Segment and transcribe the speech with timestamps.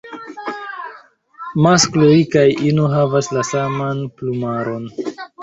[1.65, 4.91] Maskloj kaj ino havas la saman plumaron.